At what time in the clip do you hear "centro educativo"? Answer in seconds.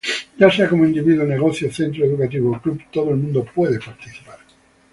1.71-2.51